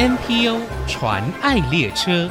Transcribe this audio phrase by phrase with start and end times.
[0.00, 2.30] NPO 传爱列车，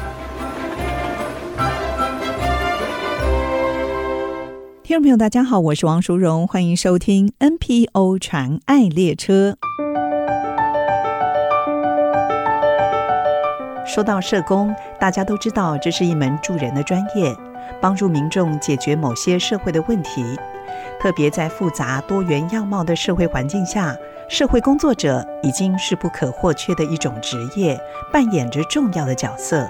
[4.82, 9.56] 听众朋友，大家好，我是王淑荣，欢迎收听 NPO 传爱列车。
[13.86, 17.36] 说到社工，大家都知道这是一门助人的专业，
[17.80, 20.26] 帮助民众解决某些社会的问题。
[21.00, 23.96] 特别在复杂多元样貌的社会环境下，
[24.30, 27.80] 社会工作者已经是不可或缺的一种职业，
[28.14, 29.68] 扮演着重要的角色。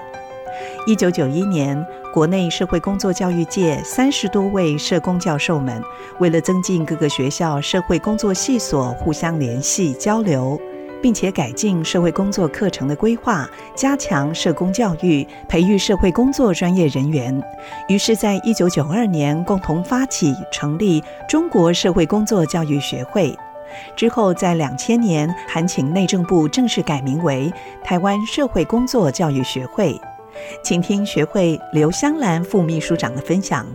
[0.86, 5.82] 一九九一年，国内社会工作教育界三十多位社工教授们，
[6.18, 10.60] 为了增进各个学校社会工作系所互相联系交流，
[11.00, 17.42] 并且改进社会工作课程的规划，加强社工教育，培育社会工作专业人员，
[17.88, 23.34] 于是，在一九九二年共同发起成立中国社会工作教育学会。
[23.96, 27.52] 之后，在两千年，函请内政部正式改名为
[27.84, 29.98] 台湾社会工作教育学会。
[30.62, 33.66] 请听学会刘香兰副秘书长的分享。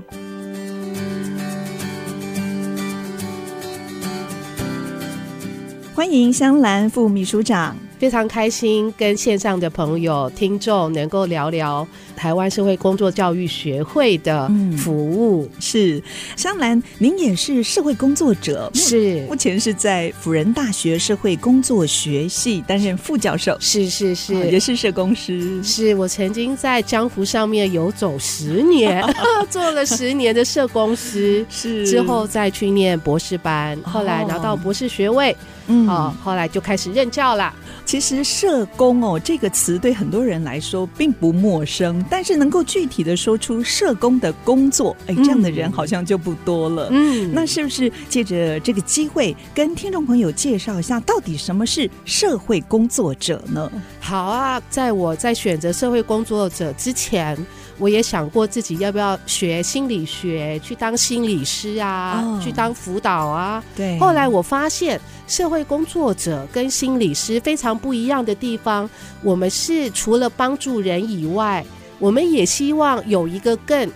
[5.94, 7.76] 欢迎香兰副秘书长。
[7.98, 15.44] 非常开心跟线上的朋友、听众能够聊聊台湾社会工作教育学会的服务。
[15.46, 16.04] 嗯、是
[16.36, 19.26] 香兰，您也是社会工作者，是。
[19.28, 25.62] 目前是在辅仁大学社会工作学系担任副教授，是是是，也是社工师。
[25.64, 29.04] 是我曾经在江湖上面游走十年，
[29.50, 31.86] 做了十年的社工师，是。
[31.88, 35.36] 之后再去念博士班，后来拿到博士学位，
[35.68, 37.54] 嗯，哦，后来就开始任教了。
[37.86, 46.90] 其实“社工”哦这个词对很多人来说并不陌生，但是能够具体的说出社工的工作，哎，这样的人好像就不多了。
[46.92, 53.72] 嗯，那是不是借着这个机会跟听众朋友介绍一下，到底什么是社会工作者呢？
[54.00, 57.38] 好啊，在我在选择社会工作者之前，
[57.78, 63.64] 我也想过自己要不要学心理学，去当心理师啊，哦、去当辅导啊。
[63.76, 63.98] 对。
[64.00, 68.90] 后来我发现，社会工作者跟心理师非常不一样的地方，
[69.24, 71.66] 我们是除了帮助人以外，
[72.00, 73.90] 我们也希望有一个更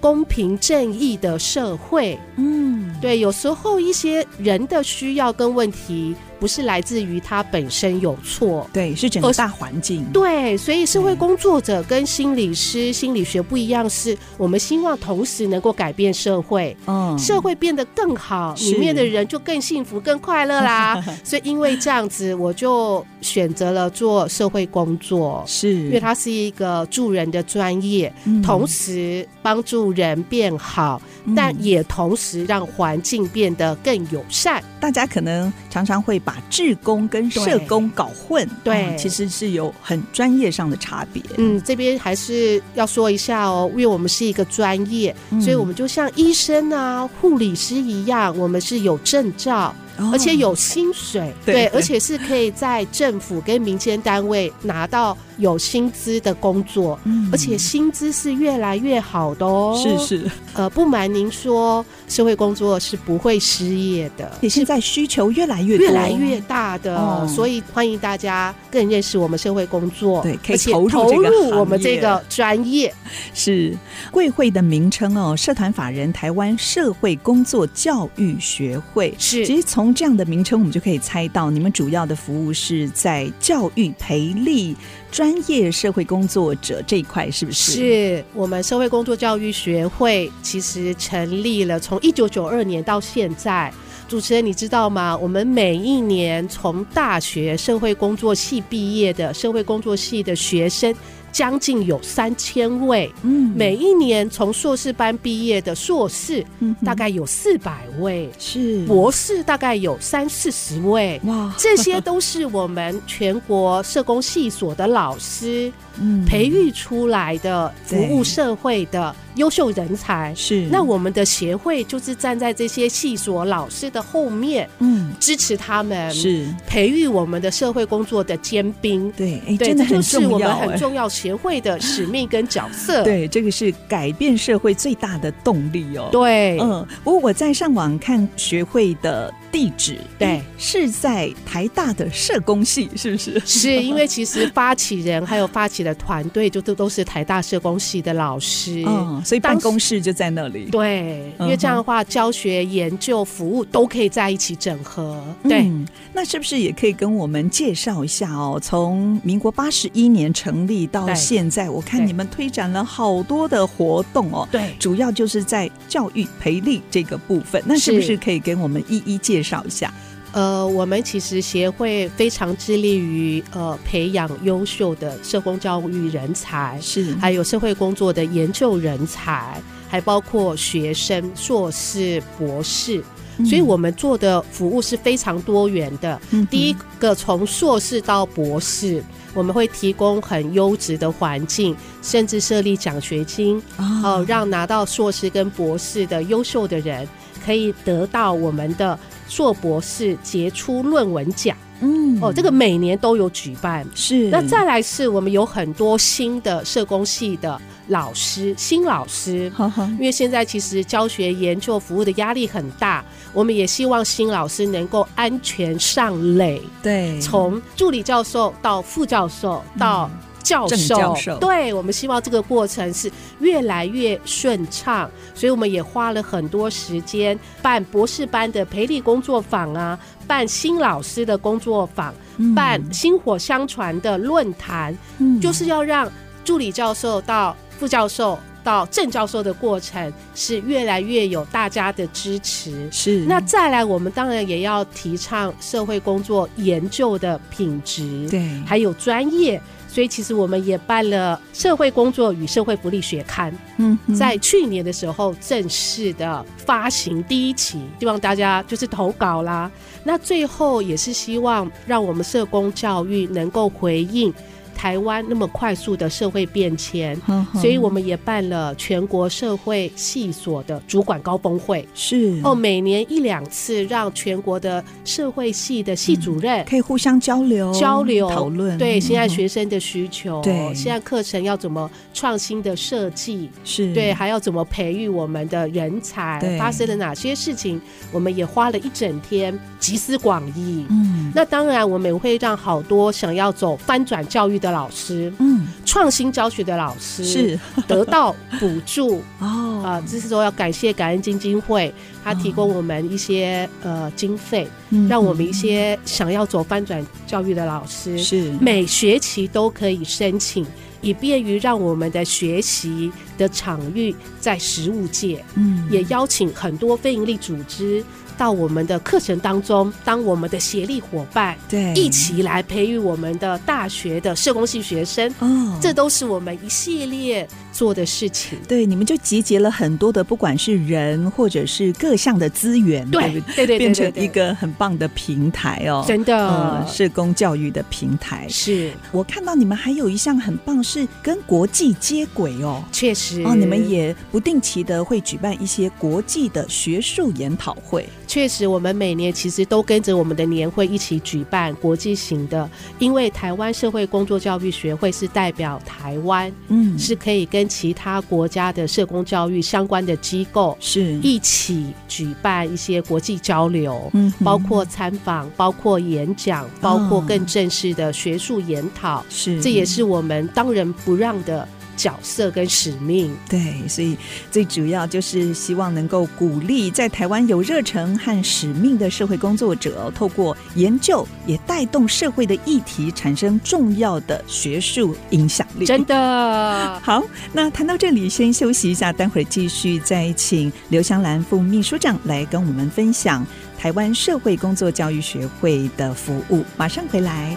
[0.00, 2.18] 公平正义的社会。
[2.36, 3.18] 嗯，对。
[3.18, 6.14] 有时候一些人的需要跟问题。
[6.44, 10.04] 不是来自于他本身有错，对，是整个大环境。
[10.12, 21.02] 对，所以社会工作者跟心理师、心理学不一样，是我们希望同时能够改变社会，嗯，社会变得更好，里面的人就更幸福、更快乐啦。
[21.24, 25.72] 所以因为这样子，我就选择了做社会工作，是。
[25.72, 28.12] 因为它是一个助人的专业，
[28.42, 31.00] 同时帮助人变好，
[31.34, 34.62] 但也同时让环境变得更友善。
[34.84, 41.22] 大家可能常常会把志工跟社工搞混，对，对，其实是有很专业上的差别。
[41.38, 49.74] 嗯，这边还是要说一下哦，因为我们是一个专业，嗯，所以我们就像医生啊、护理师一样，我们是有证照。
[50.12, 59.78] 而且有薪水，哦、对，对，而且是可以在政府跟民间单位拿到有薪资的工作，嗯，而且薪资是越来越好的哦。
[59.80, 64.30] 是是，呃，不瞒您说，社会工作是不会失业的。
[64.40, 72.92] 也现在需求越来越越来越大的，哦，所以欢迎大家更认识我们社会工作，对，可以投入这个投入我们这个专业。
[73.32, 73.76] 是。
[74.10, 79.12] 贵会的名称哦，社团法人台湾社会工作教育学会。
[79.18, 84.74] 是，其实从从这样的名称，我们就可以猜到，你们主要的服务是在教育培力
[85.12, 87.72] 专业社会工作者这一块，是不是？
[87.72, 93.70] 是我们社会工作教育学会其实成立了，从一九九二年到现在。
[94.08, 95.14] 主持人，你知道吗？
[95.18, 100.94] 我们每一年从大学社会工作系毕业的社会工作系的学生。
[101.34, 106.46] 将近有三千位，嗯，每一年从硕士班毕业的硕士，
[106.84, 108.86] 大概有四百位，是。
[108.86, 119.12] 博士大概有三四十位，哇，这些都是我们全国社工系所的老师，嗯，培育出来的服务社会的。
[119.34, 120.32] 优秀人才。
[120.36, 126.46] 是，那我们的协会就是站在这些系所老师的后面，嗯，支持他们，是。
[126.68, 129.10] 培育我们的社会工作的尖兵。
[129.16, 133.02] 对，哎，真的很重要，这就是我们很重要协会的使命跟角色。
[133.02, 136.10] 对，这个是改变社会最大的动力哦。
[136.12, 143.40] 对，嗯，不过我在上网看学会的地址，对，是在台大的社工系，是不是？
[143.46, 150.64] 是因为其实发起人还有发起的团队，就都都是台大社工系的老师，嗯， 所以办公室就在那里。
[150.72, 155.24] 对，因为这样的话，教学、研究、服务都可以在一起整合。
[155.44, 158.58] 对、嗯，那是不是也可以跟我们介绍一下哦？
[158.60, 164.48] 从民国八十一年成立到现在，我看你们推展了好多的活动哦。
[164.50, 169.92] 对，主要就是在教育培力这个部分，那是不是可以给我们一一介绍一下？
[170.32, 183.00] 呃，我们其实协会非常致力于呃培养优秀的社工教育人才，是还有社会工作的研究人才，还包括学生、硕士、博士。
[183.36, 186.20] 嗯、所以我们做的服务是非常多元的。
[186.30, 189.02] 嗯、第一个，从硕士到博士，
[189.34, 197.08] 我们会提供很优质的环境，甚至设立奖学金，哦、呃，让拿到硕士跟博士的优秀的人
[197.44, 198.98] 可以得到我们的
[199.34, 201.56] 硕博士杰出论文奖。
[201.80, 203.84] 嗯，哦，这个每年都有举办。
[203.92, 204.28] 是。
[204.30, 207.60] 那再来是我们有很多新的社工系的。
[207.88, 209.52] 老师，新老师，
[209.98, 213.04] 因为现在其实教学、研究、服务的压力很大，
[213.34, 216.62] 我们也希望新老师能够安全上垒。
[216.82, 220.10] 对，从助理教授到副教授到
[220.44, 223.10] 教授，教授，对，我们希望这个过程是
[223.40, 232.14] 越来越顺畅，所以我们也花了很多时间办博士班的培力工作坊啊，办新老师的工作坊，
[232.54, 236.08] 办薪火相传的论坛，嗯，就是要让
[236.44, 243.20] 助理教授到副教授到郑教授的过程是越来越有大家的支持，是。
[243.26, 249.60] 那再来，我们当然也要提倡社会工作研究的品质，对，还有专业。
[249.94, 259.70] 所以，其实我们也办了《社会工作与社会福利学刊》，嗯，在去年的时候正式的发行第一期，希望大家就是投稿啦。
[260.02, 264.34] 那最后也是希望让我们社工教育能够回应。
[264.74, 267.18] 台湾那么快速的社会变迁，
[267.54, 272.40] 所以我们也办了全国社会系所的主管高峰会，是。
[272.42, 280.74] 哦，每年一两次，让全国的社会系的系主任可以互相交流、交流讨论，对现在学生的需求，对。
[280.74, 283.94] 现在课程要怎么创新的设计，是。
[283.94, 287.80] 对，还要怎么培育我们的人才，发生了哪些事情，
[288.12, 290.84] 我们也花了一整天集思广益。
[290.90, 297.60] 嗯，那当然，我们也会让好多想要走翻转教育的老师，嗯，创新教学的老师是。
[297.86, 299.22] 得到补助。
[299.38, 301.92] 哦，啊，这是说要感谢感恩基金会，
[302.24, 304.66] 他提供我们一些呃经费，
[305.08, 308.50] 让我们一些想要走翻转教育的老师是。
[308.60, 310.64] 每学期都可以申请，
[311.02, 318.02] 以便于让我们的学习的场域在实物界，嗯，也邀请很多非营利组织。
[318.36, 328.56] 到我们的课程当中，当我们的协力伙伴，对，一起来培育我们的大学的社工系学生，哦，这都是我们一系列做的事情。
[328.68, 338.46] 对，你们就集结了很多的，不管是人或者是各项的资源，对，对，对，对，变成一个很棒的平台哦，真的，呃，社工教育的平台。
[338.48, 338.92] 是。
[339.10, 343.42] 我看到你们还有一项很棒，是跟国际接轨哦，确实。
[343.42, 348.08] 哦，你们也不定期的会举办一些国际的学术研讨会。
[348.28, 352.68] 确实，我们每年其实都跟着我们的年会一起举办国际型的，
[352.98, 361.14] 因为台湾社会工作教育学会是代表台湾，嗯，是可以跟其他国家的社工教育相关的机构是。
[361.22, 371.66] 一起举办一些国际交流，嗯，包括参访，包括演讲，包括更正式的学术研讨，是，这也是我们当仁不让的。
[371.96, 374.16] 角色跟使命，对，所以
[374.50, 385.86] 最主要就是希望能够鼓励在台湾有热忱和使命的社会工作者，透过研究也带动社会的议题，产生重要的学术影响力。
[385.86, 387.22] 真的 好，
[387.52, 393.46] 那谈到这里，先休息一下，待会儿继续再请刘香兰副秘书长来跟我们分享
[393.78, 396.64] 台湾社会工作教育学会的服务。
[396.76, 397.56] 马上回来。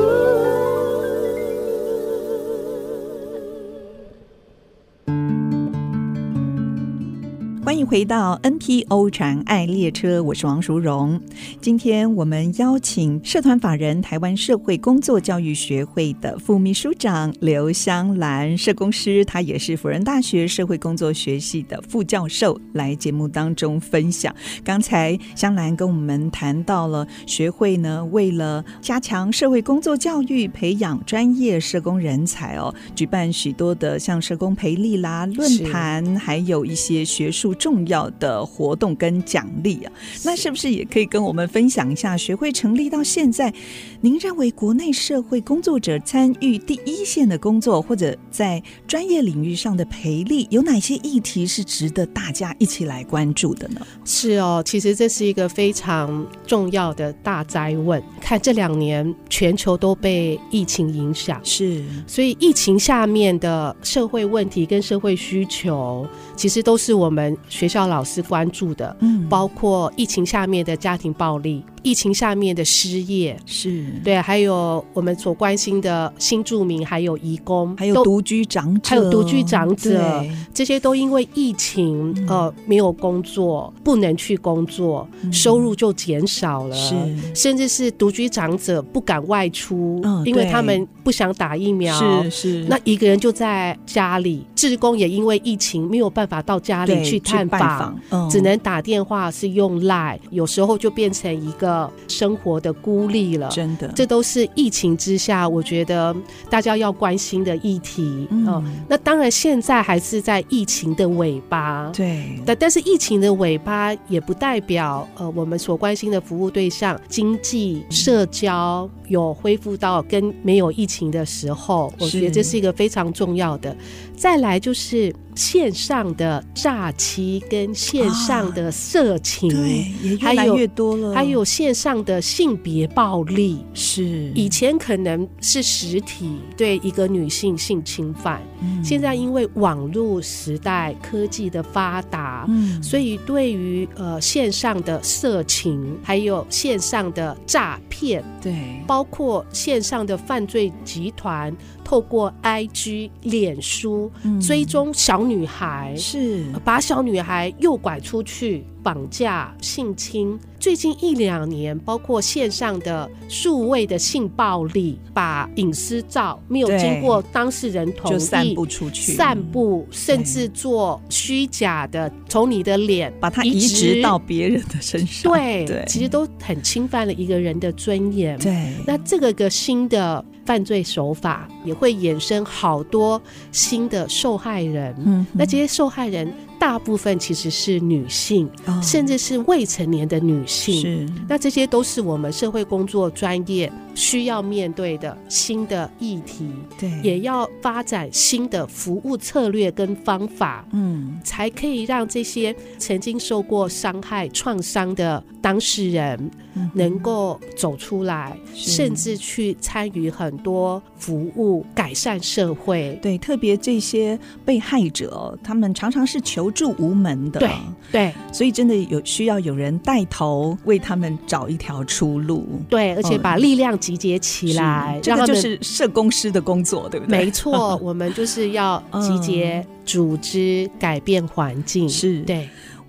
[7.91, 11.19] 回到 NPO 传爱列车，我是王淑荣。
[11.59, 24.33] 今天我们邀请社团法人台湾社会工作教育学会的副秘书长刘香兰社工师，他也是辅仁大学社会工作学系的副教授，来节目当中分享。
[24.63, 39.91] 刚才香兰跟我们谈到了学会呢，为了加强社会工作教育，培养专业社工人才哦，举办许多的像社工培力啦、论坛，还有一些学术重要的活动跟奖励啊。
[40.23, 43.53] 那是不是也可以跟我们分享一下学会成立到现在，
[44.01, 53.81] 您认为国内社会工作者参与第一线的工作，或者在专业领域上的培力，有哪些议题是值得大家一起来关注的呢？
[54.05, 58.01] 是哦，其实这是一个非常重要的大灾问。
[58.19, 71.63] 看这两年全球都被疫情影响，是，所以疫情下面的社会问题跟社会需求，其实都是我们学校老师关注的，嗯，包括疫情下面的家庭暴力。
[71.83, 73.37] 疫情下面的失业。
[73.45, 73.85] 是。
[74.03, 80.23] 对，还有我们所关心的新住民，还有移工，还有独居长者，还有独居长者，
[80.53, 86.95] 这些都因为疫情呃没有工作，不能去工作，收入就减少了，是，
[87.33, 97.97] 甚至是独居长者不敢外出，因为他们不想打疫苗，是是，那一个人就在家里，志工也因为疫情没有办法到家里去探访，
[98.29, 101.70] 只能打电话是用 Line，有时候就变成一个。
[102.07, 106.15] 生活的孤立了，真的，这都是疫情之下，我觉得
[106.49, 108.27] 大家要关心的议题。
[108.31, 123.75] 嗯、呃，那当然现在还是在疫情的尾巴，对，但但是疫情的尾巴也不代表呃我们所关心的服务对象经济社交有恢复到跟没有疫情的时候，我觉得这是一个非常重要的。
[124.15, 131.13] 再来就是线上的诈欺跟线上的色情，啊、对，也越来越多了。
[131.13, 134.31] 还有，还有线上的性别暴力，是。
[134.35, 148.53] 以前可能是实体对一个女性性侵犯，嗯、现在因为网络时代科技的发达，嗯、所以对于呃线上的色情，还有线上的诈骗，对，
[148.85, 151.55] 包括线上的犯罪集团。
[151.83, 158.63] 透过 IG、脸书追踪小女孩，是把小女孩诱拐出去。
[158.83, 178.37] 绑架、性侵，最近一两年，包括线上的数位的性暴力，把隐私照没有经过当事人同意就散布出去，散布甚至做虚假的，从你的脸把它移植到别人的身上，对，对，其实都很侵犯了一个人的尊严。
[178.39, 183.21] 对，那这个个新的犯罪手法也会衍生好多
[183.51, 184.95] 新的受害人。
[185.05, 186.33] 嗯，那这些受害人。
[186.61, 190.79] 大部分其实是女性，哦、甚至是未成年的女性。
[190.79, 196.47] 是，那这些都是我们社会工作专业需要面对的新的议题。
[196.77, 206.29] 对，也要发展新的服务策略跟方法，嗯，才可以让这些曾经受过伤害、创伤的当事人
[206.75, 212.99] 能够走出来，嗯、甚至去参与很多服务，改善社会。
[213.01, 217.49] 对，特别这些被害者，他们常常是求助无门的，对
[217.91, 227.19] 对，所以真的有需要有人带头为他们找一条出路，对，而且把力量集结起来，这个就是社工师的工作，对不对？
[227.19, 232.47] 没错，我们就是要集结 组织，改变环境，是对。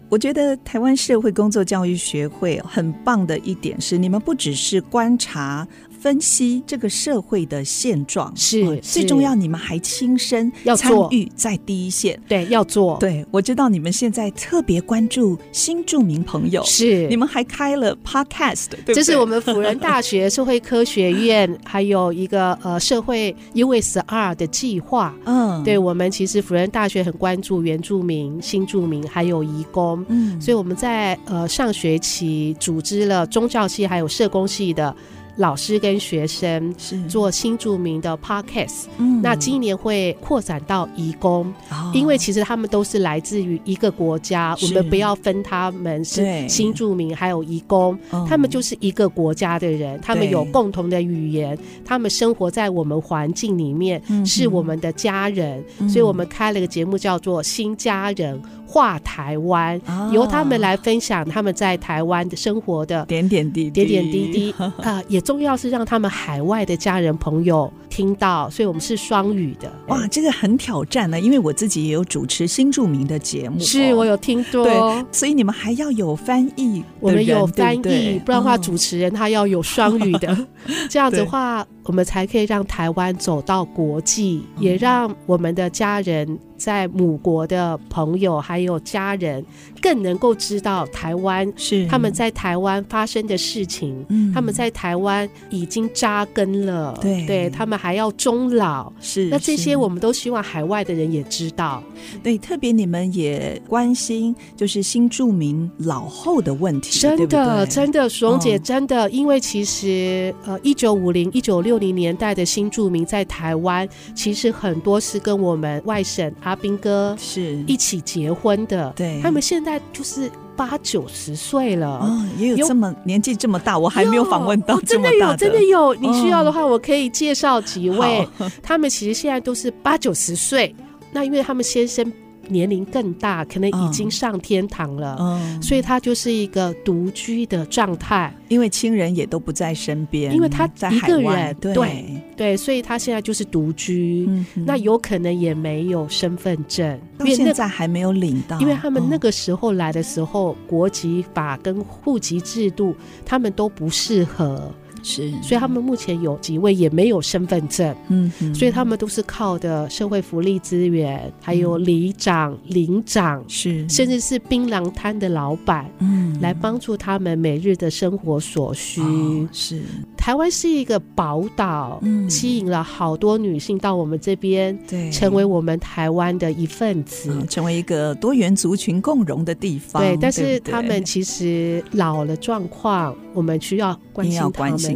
[0.09, 5.66] 我觉得台湾社会工作教育学会很棒的一点是，你们不只是观察。
[6.02, 12.97] 分析这个社会的现状是、哦、最重要，你们还亲身要参与在第一线，对，要做。
[12.99, 18.94] 对，我知道你们现在特别关注新住民朋友，是你们还开了 podcast，对对？
[18.97, 25.14] 这是我们辅仁大学社会科学院 还有一个呃社会 USR 的计划。
[25.25, 34.92] 嗯，对，我们其实辅仁大学很关注原住民、新住民还有移工，嗯，所以我们在呃上学期组织了宗教系还有社工系的。
[35.36, 36.74] 老师跟学生
[37.08, 47.98] 做新住民的 podcast，嗯，那今年会扩展到移工，哦，因为其实他们都是来自于一个国家，我们不要分他们是新住民还有移工，
[48.28, 58.38] 他们就是一个国家的人，他们有共同的语言，他们生活在我们环境里面，是我们的家人，所以我们开了个节目叫做《新家人》。
[58.73, 59.79] 话台湾，
[60.12, 64.55] 由他们来分享他们在台湾的生活的点点滴滴，点点滴滴。
[64.83, 69.70] 啊，也重要是让他们海外的家人朋友听到，所以我们是双语的。
[69.88, 80.46] 哇，这个很挑战呢，因为我自己也有主持新著名的节目，是我有听多，对，所以你们还要有翻译，我们有翻译，对对不然的话主持人他要有双语的，哦、
[80.88, 86.38] 这样子的话，我们才可以让台湾走到国际，也让我们的家人。
[86.62, 89.44] 在母国的朋友还有家人，
[89.80, 91.84] 更能够知道台湾是。
[91.88, 94.06] 他们在台湾发生的事情。
[94.11, 98.92] 嗯，他们在台湾已经扎根了，对，对他们还要终老。
[99.00, 101.82] 是，那这些我们都希望海外的人也知道。
[102.22, 107.00] 对，特别你们也关心就是新住民老后的问题。
[107.00, 125.62] 真的，对对真的，淑蓉姐，真的，哦、因为其实呃，一九五零、一九六零年代的新住民在台湾，其实很多是跟我们外省阿兵哥是一起结婚的，对，他们现在就是八九十岁了，哦，也有这么有年纪这么大，我还没有访问到这么大的，哦，真的。
[125.62, 130.75] 有，真的有，你需要的话，我可以介绍几位，哦， 他们其实现在都是八九十岁，
[131.12, 132.12] 那因为他们先生。
[132.49, 141.75] 年龄更大，可能已经上天堂了，嗯，所以他就是一个独居的状态，因为亲人也都不在身边，因为他在一个人，海对。
[141.75, 152.94] 对，对，所以他现在就是独居，嗯，那有可能也没有身份证，到现在还没有领到，因为他们那个时候来的时候，国籍法跟户籍制度
[153.25, 154.72] 他们都不适合。
[155.02, 169.00] 是，所以他们目前有几位也没有身份证，嗯，所以他们都是靠的社会福利资源，还有里长、邻长，是，甚至是槟榔摊的老板，嗯，来帮助他们每日的生活所需。
[169.00, 169.82] 哦、是，
[170.16, 180.02] 台湾是一个宝岛，嗯，吸引了好多女性到我们这边，对，成为我们台湾的一份子，嗯，成为一个多元族群共荣的地方。
[180.02, 184.40] 对，但是他们其实老了状况，我们需要关心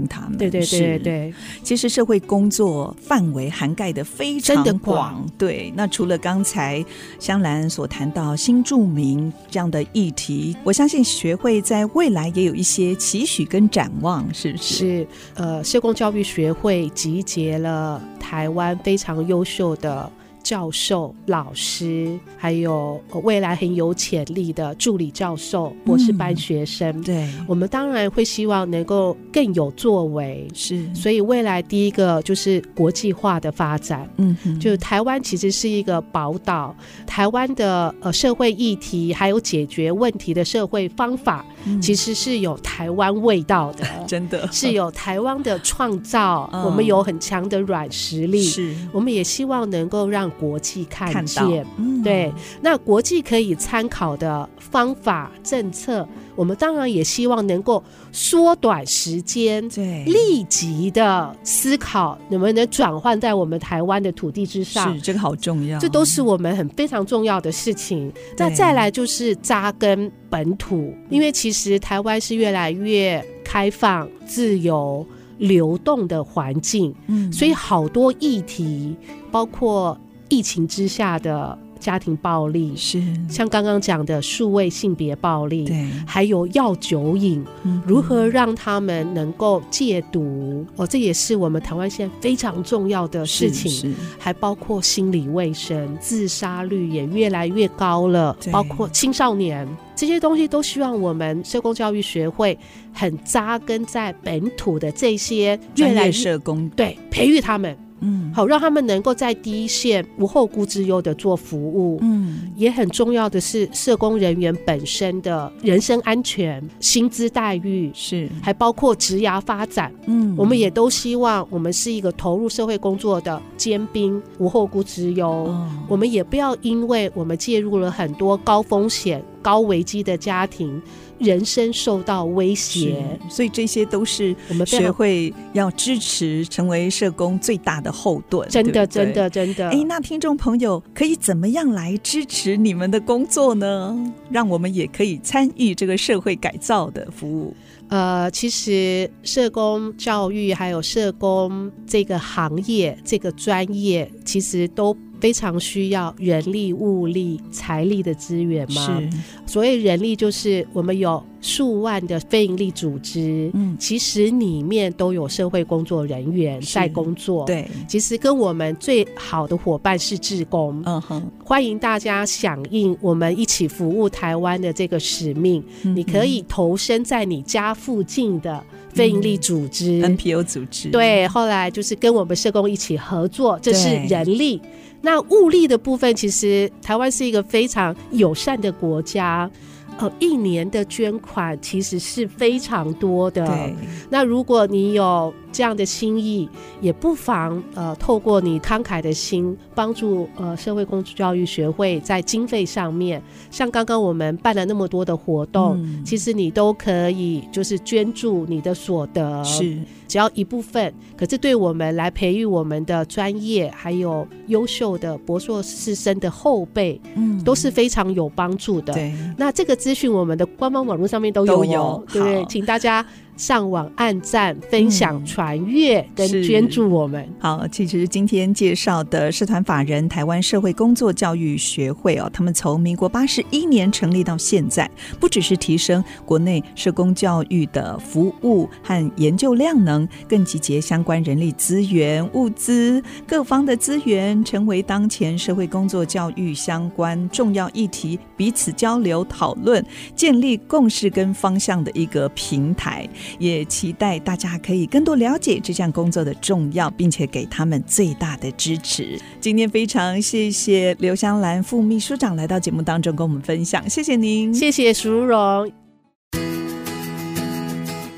[0.07, 0.27] 他们。
[0.27, 5.27] 他们对对对对对，其实社会工作范围涵盖的非常广。
[5.39, 6.85] 对，那除了刚才
[7.19, 14.75] 香兰所谈到新住民这样的议题，我相信学会在未来也有一些期许跟展望，是不是？
[14.75, 20.11] 是，呃，社工教育学会集结了台湾非常优秀的。
[20.47, 30.47] 教授、老师，还有未来很有潜力的助理教授、博士班学生，嗯、对，我们当然会希望能够更有作为。
[30.55, 34.09] 是，所以未来第一个就是国际化的发展。
[34.19, 36.73] 嗯哼，就是台湾其实是一个宝岛，
[37.05, 46.49] 台湾的呃社会议题还有解决问题的社会方法，嗯、其实是有台湾味道的， 真的是有台湾的创造。
[46.53, 50.31] 嗯、我们有很强的软实力，是，我们也希望能够让。
[50.39, 68.13] 国际看见，嗯、对，那国际可以参考的方法政策，我们当然也希望能够缩短时间，对，立即的思考能不能转换在我们台湾的土地之上，是这个好重要，这都是我们很非常重要的事情。
[68.37, 75.07] 那再来就是扎根本土，因为其实台湾是越来越开放、自由、
[75.39, 78.97] 流动的环境，嗯，所以好多议题，
[79.31, 79.99] 包括。
[80.29, 90.65] 疫情之下的家庭暴力是像刚刚讲的数位性别暴力，对，还有药酒瘾，嗯、如何让他们能够戒毒？
[90.77, 93.95] 哦，这也是我们台湾现在非常重要的事情。
[94.19, 102.59] 还包括心理卫生，自杀率也越来越高了，包括青少年这些东西，都希望我们社工教育学会
[102.93, 107.77] 很扎根在本土的这些越来越社工，对，培育他们。
[108.01, 111.99] 嗯，好，让他们能够在第一线无后顾之忧的做服务。
[112.03, 119.93] 嗯，也很重要的是社工人员本身的人身安全、薪资待遇是，还包括职涯发展。
[120.07, 125.29] 嗯，我们也都希望我们是一个投入社会工作的尖兵，无后顾之忧。
[125.29, 130.81] 哦，我们也不要因为我们介入了很多高风险、高危机的家庭。
[131.19, 138.49] 人生受到威胁，所以这些都是我们学会要支持，成为社工最大的后盾。
[138.49, 139.69] 真的，真的，真的。
[139.71, 144.13] 哎，那听众朋友可以怎么样来支持你们的工作呢？
[144.31, 147.55] 让我们也可以参与这个社会改造的服务。
[147.89, 154.97] 呃，其实社工教育还有社工这个行业、这个专业，其实都。
[155.19, 159.01] 非常需要人力、物力、财力的资源嘛？
[159.01, 159.11] 是。
[159.47, 167.45] 所谓人力，就是我们有数万的非营利组织，嗯，其实里面都有社会工作人员在工作。
[167.45, 170.83] 对，其实跟我们最好的伙伴是志工。
[170.85, 175.63] 嗯哼，欢迎大家响应我们一起服务台湾的这个使命。
[175.85, 178.63] 嗯、你可以投身在你家附近的。
[178.93, 180.89] 非营利组织、嗯、NPO 组织。
[180.89, 184.59] 对，后来就是跟我们社工一起合作，这是人力。
[185.03, 189.51] 那物力的部分，其实台湾是一个非常友善的国家。
[189.99, 193.47] 呃，一年的捐款其实是非常多的。
[193.47, 193.75] 对。
[194.11, 196.49] 那如果你有这样的心意，
[196.81, 218.93] 也不妨呃，透过你慷慨的心，帮助呃社会工作教育学会在经费上面，像刚刚我们办了那么多的活动，嗯、其实你都可以就是捐助你的所得，是只要一部分，可是对我们来培育我们的专业，还有优秀的博硕士生的后辈，嗯，都是非常有帮助的。
[218.93, 222.45] 对，那这个资讯我们的官方网络上面都有，哦，都有，对不对？
[222.47, 223.07] 请大家。
[223.37, 227.29] 上网按赞、分享、传阅跟捐助我们。
[227.39, 253.07] 好，其实今天介绍的社团法人台湾社会工作教育学会哦，他们从民国八十一年成立到现在，不只是提升国内社工教育的服务和研究量能，更集结相关人力资源、物资各方的资源，成为当前社会工作教育相关重要议题彼此交流讨论、建立共识跟方向的一个平台。
[253.39, 259.19] 也期待大家可以更多了解这项工作的重要，并且给他们最大的支持。
[259.41, 265.71] 今天非常谢谢刘香兰副秘书长来到节目当中跟我们分享，谢谢您，谢谢淑荣。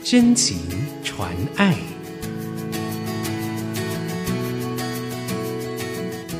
[0.02, 0.56] 真情
[1.04, 1.76] 传爱，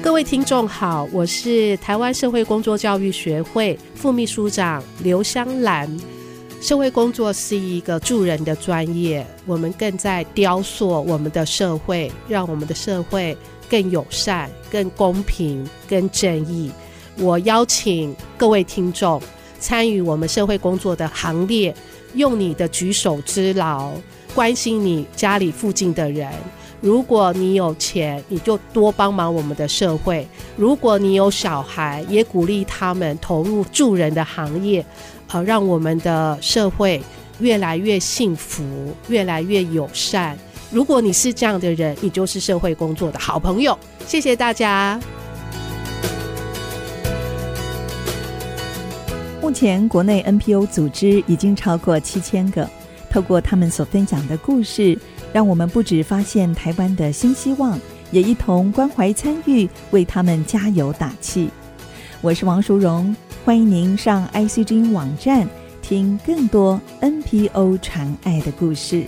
[0.03, 6.18] 各位听众好，我是台湾社会工作教育学会副秘书长刘香兰。
[6.61, 13.37] 社会工作是一个助人的专业，我们更在雕塑我们的社会，让我们的社会
[13.71, 16.71] 更友善、更公平、更正义。
[17.17, 19.23] 我邀请各位听众
[19.61, 21.73] 参与我们社会工作的行列，
[22.15, 23.93] 用你的举手之劳
[24.35, 26.29] 关心你家里附近的人。
[26.81, 30.25] 如果你有钱，你就多帮忙我们的社会；
[30.57, 34.85] 如果你有小孩，也鼓励他们投入助人的行业。
[35.31, 37.03] 好，让我们的社会
[37.39, 38.65] 越来越幸福，
[39.09, 40.37] 越来越友善。
[40.73, 43.79] 如果你是这样的人，你就是社会工作的好朋友。
[44.07, 44.99] 谢谢大家。
[49.43, 52.67] 目前国内 NPO 组织已经超过七千个，
[53.11, 54.99] 透过他们所分享的故事，
[55.31, 57.79] 让我们不止发现台湾的新希望，
[58.11, 61.51] 也一同关怀参与，为他们加油打气。
[62.23, 63.15] 我是王淑荣。
[63.49, 65.49] 欢迎您上 ICG 网站
[65.81, 69.07] 听更多 NPO 传爱的故事。